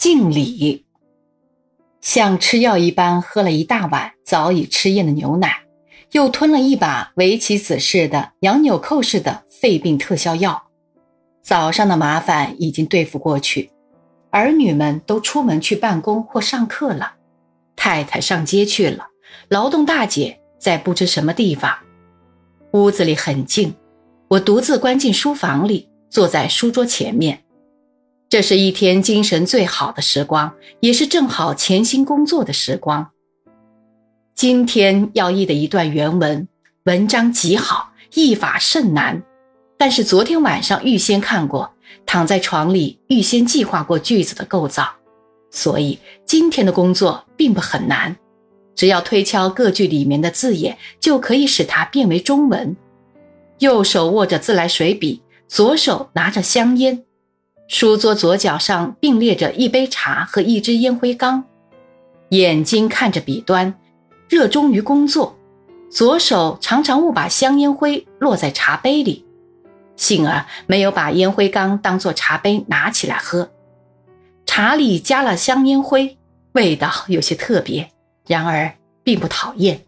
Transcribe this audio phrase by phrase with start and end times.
[0.00, 0.86] 敬礼，
[2.00, 5.64] 像吃药一般喝了一大碗早已吃厌的牛奶，
[6.12, 10.68] 又吞了一把围棋子似的、羊纽扣似的肺病特效药。
[11.42, 13.70] 早上的麻烦已经对付过去，
[14.30, 17.16] 儿女们都出门去办公或上课了，
[17.76, 19.08] 太太上街去了，
[19.50, 21.76] 劳动大姐在不知什么地方。
[22.72, 23.74] 屋子里很静，
[24.28, 27.44] 我独自关进书房里，坐在书桌前面。
[28.30, 33.10] 这是一天精神最好的时光，也是正好潜心工作的时光。
[34.36, 36.46] 今天要译的一段原文，
[36.84, 39.20] 文章极好，译法甚难，
[39.76, 41.72] 但是昨天晚上预先看过，
[42.06, 44.88] 躺在床里预先计划过句子的构造，
[45.50, 48.16] 所以今天的工作并不很难，
[48.76, 52.76] 只要推敲各句里面的字眼，就可以使它变为中文。
[53.58, 57.02] 右手握着自来水笔，左手拿着香烟。
[57.70, 61.44] 书桌左脚上并列着一杯茶和一支烟灰缸，
[62.30, 63.72] 眼睛看着笔端，
[64.28, 65.38] 热衷于工作。
[65.88, 69.24] 左手常常误把香烟灰落在茶杯里，
[69.94, 73.48] 幸而没有把烟灰缸当作茶杯拿起来喝。
[74.44, 76.18] 茶里加了香烟灰，
[76.52, 77.88] 味道有些特别，
[78.26, 78.74] 然而
[79.04, 79.80] 并不讨厌。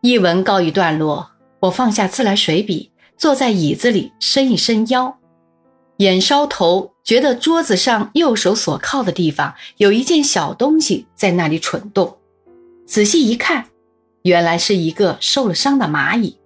[0.00, 5.18] 一文告一段落，我放下自来水笔，坐在椅子里，伸一伸腰。
[5.98, 12.18] 眼梢头觉得桌子上右手所靠的地方有一件小东西在那里蠢动，
[12.84, 13.66] 仔细一看，
[14.22, 16.36] 原来是一个受了伤的蚂蚁。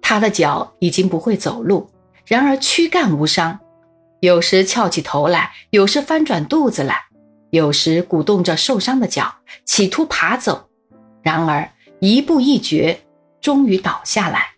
[0.00, 1.90] 它的脚已经不会走路，
[2.24, 3.58] 然而躯干无伤，
[4.20, 6.96] 有时翘起头来，有时翻转肚子来，
[7.50, 10.68] 有时鼓动着受伤的脚，企图爬走，
[11.22, 13.00] 然而一步一绝，
[13.40, 14.52] 终于倒下来，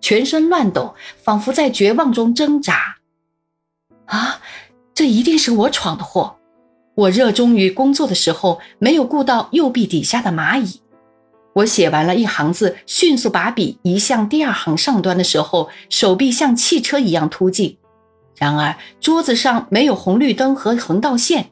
[0.00, 2.97] 全身乱抖，仿佛在绝望中挣扎。
[4.08, 4.40] 啊，
[4.94, 6.36] 这一定是我闯的祸。
[6.94, 10.82] 我热衷于工作的时候，没有顾到右臂底下的蚂蚁。
[11.54, 17.78] 我写完了一行字，迅速把笔移向第二行上端的时候，手臂像汽车一样突进。
[18.36, 21.50] 然而桌子上没有红绿灯和横道线，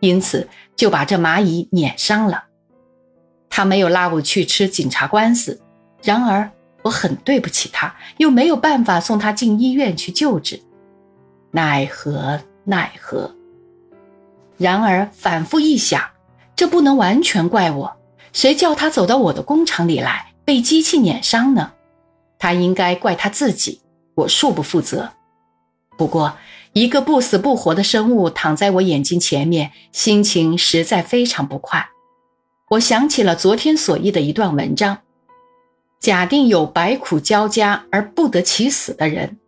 [0.00, 2.44] 因此就把这蚂蚁碾伤了。
[3.50, 5.60] 他没有拉我去吃警察官司，
[6.02, 6.48] 然而
[6.82, 10.60] 我很对不起他，又没有办法送他进医院去救治。
[11.50, 13.34] 奈何奈何！
[14.58, 16.02] 然而反复一想，
[16.54, 17.96] 这不能完全怪我。
[18.32, 21.72] 谁叫他走到我的工厂里来，被机器碾伤呢？
[22.38, 23.80] 他应该怪他自己，
[24.14, 25.10] 我恕不负责。
[25.96, 26.34] 不过，
[26.74, 31.88] 一个不死不活的生物躺在我眼睛前面，心情实在非常不快。
[32.70, 34.98] 我想起了昨天所译的一段文章：
[35.98, 39.38] 假定有百苦交加而不得其死的人。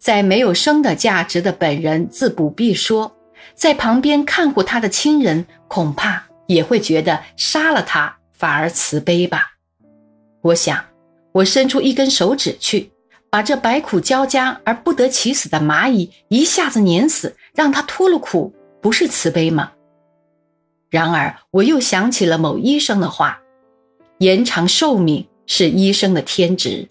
[0.00, 3.14] 在没有生的价值的本人自不必说，
[3.54, 9.52] 在旁边看护他的亲人恐怕也会觉得杀了他反而慈悲吧。
[10.40, 10.82] 我想，
[11.32, 12.90] 我伸出一根手指去，
[13.28, 19.72] 把这百苦交加而不得其死的蚂蚁一下子碾死，让他脱了苦，不是慈悲吗？
[20.88, 23.38] 然而，我又想起了某医生的话：
[24.20, 26.88] 延长寿命是医生的天职。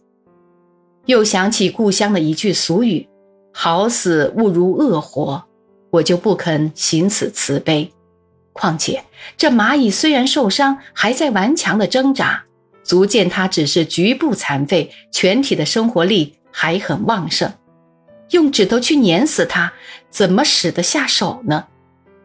[1.10, 3.08] 又想起故乡的一句俗语
[3.52, 5.44] ：“好死勿如恶活”，
[5.90, 7.92] 我就不肯行此慈悲。
[8.54, 9.04] 况且
[9.36, 12.44] 这蚂蚁虽然受伤，还在顽强的挣扎，
[12.84, 17.52] 足见它只是局部残废，全体的生活力还很旺盛。
[18.30, 19.74] 用指头去碾死它，
[20.12, 21.66] 怎么使得下手呢？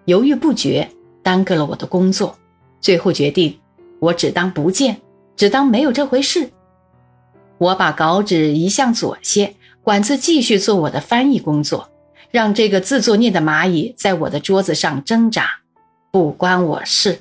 [0.04, 0.86] 犹豫不决，
[1.22, 2.38] 耽搁了我的工作。
[2.82, 3.58] 最后决定，
[3.98, 5.00] 我只当不见，
[5.36, 6.50] 只当没有这回事。
[7.58, 11.88] 我把稿纸移向左些，管子继续做我的翻译工作，
[12.30, 15.60] 让这个自作孽的蚂蚁在我的桌子上挣扎，
[16.10, 17.20] 不关我事。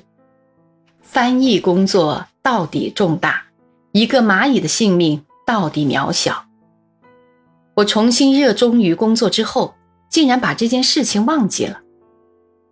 [1.00, 3.44] 翻译工作到底重大，
[3.92, 6.46] 一个蚂蚁的性命到底渺小。
[7.74, 9.74] 我重新热衷于工作之后，
[10.08, 11.80] 竟然把这件事情忘记了。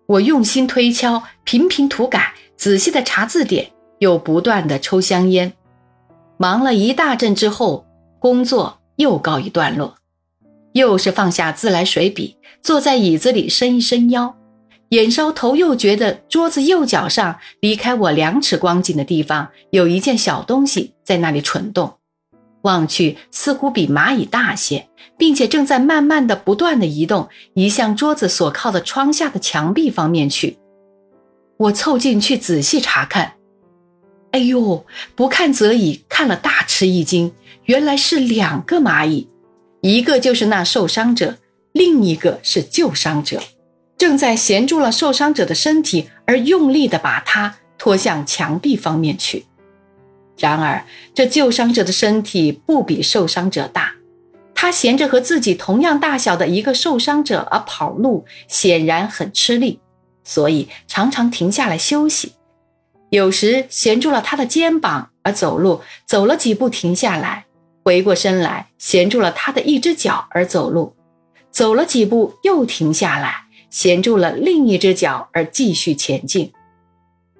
[0.06, 5.52] 我用心推敲，频频涂改，仔细的查字典，又不断的抽香烟。
[6.38, 7.86] 忙了一大阵之后，
[8.18, 9.94] 工作又告一段落，
[10.72, 14.34] 又是放下自来水笔，坐在椅子里伸一伸腰，
[14.88, 21.94] 眼梢头又觉得桌子右脚上离开我两尺光景的地方有一件小东西在那里蠢动，
[22.62, 30.58] 望去似乎比蚂蚁大些，并且正在慢慢的、不断的移动，移向桌子所靠的窗下的墙壁方面去。
[31.58, 33.34] 我凑近去仔细查看。
[34.32, 34.84] 哎呦，
[35.14, 37.32] 不看则已，看了大吃一惊。
[37.66, 39.28] 原来是两个蚂蚁，
[39.82, 41.36] 一个就是那受伤者，
[41.72, 43.40] 另一个是救伤者。
[43.96, 49.46] 正在衔住了受伤者的身体，而用力地把他拖向墙壁方面去。
[50.38, 53.92] 然而，这救伤者的身体不比受伤者大，
[54.54, 59.78] 他衔着和自己同样大小的一个受伤者而跑路，显然很吃力，
[60.24, 62.32] 所以常常停下来休息。
[63.12, 67.44] 有时衔住了他的肩膀而走路，走了几步停下来，
[67.84, 70.96] 回过身来衔住了他的一只脚而走路，
[71.50, 76.50] 走了几步又停下来，衔住了另一只脚而继续前进。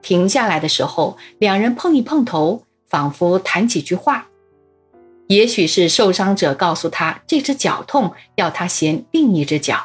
[0.02, 4.26] 停下来的时候，两人碰一碰头，仿佛谈几句话。
[5.28, 9.76] 也许是受伤者告诉他这只脚痛，要他衔另一只脚；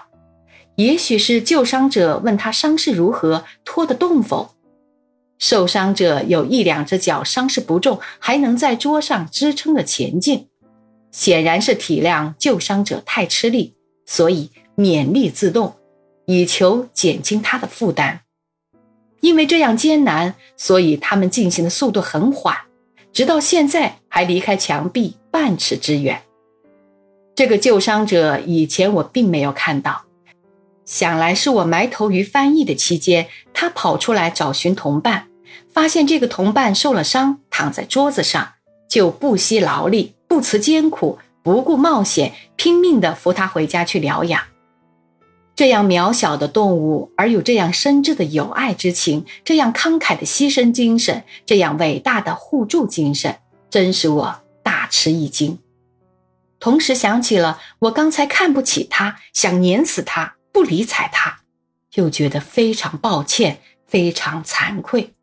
[0.76, 4.57] 也许是救伤者问他伤势如何，拖得动否。
[5.40, 10.48] 受伤者有一两只脚伤势不重，还能在桌上支撑着前进，
[11.12, 13.76] 显然是体谅救伤者太吃力，
[14.06, 15.76] 所以勉力自动，
[16.26, 18.22] 以求减轻他的负担。
[19.22, 22.56] 因为这样艰难，所以他们进行的速度很缓，
[23.12, 26.22] 直到现在还离开墙壁半尺之远。
[27.36, 30.06] 这个救伤者以前我并没有看到，
[30.88, 35.28] 想来是我埋头于翻译的期间，他跑出来找寻同伴。
[35.72, 38.54] 发现这个同伴受了伤，躺在桌子上，
[38.90, 44.42] 就不惜劳力，不辞艰苦，不顾冒险，拼命地扶他回家去疗养。
[45.56, 53.36] 这样渺小的动物，而有这样深挚的友爱之情，这样慷慨的牺牲精神，这样伟大的互助精神，
[53.70, 55.60] 真使我大吃一惊。
[56.60, 61.42] 同时想起了我刚才看不起他，想碾死他，不理睬他，
[61.94, 65.14] 又觉得非常抱歉，非常惭愧。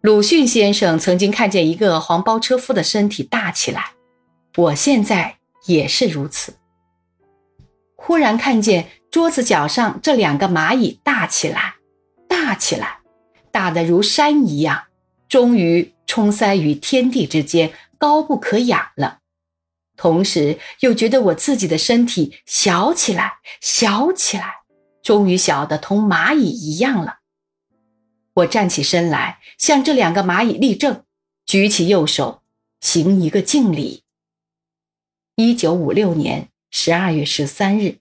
[0.00, 3.92] 鲁迅先生曾经看见一个黄包车夫的身体大起来，
[4.56, 5.36] 我现在
[5.66, 6.54] 也是如此。
[7.94, 11.74] 忽然看见桌子角上这两个蚂蚁大起来，
[12.26, 13.00] 大起来，
[13.52, 14.84] 大得如山一样，
[15.28, 19.18] 终于冲塞于天地之间，高不可仰了。
[20.00, 24.60] 同时又觉得我自己的身体小起来，小起来，
[25.02, 27.18] 终于小得同蚂蚁一样了。
[28.32, 31.04] 我站起身来，向这两个蚂蚁立正，
[31.44, 32.40] 举起右手，
[32.80, 34.04] 行一个敬礼。
[35.36, 37.98] 一九五六年十二月十三日。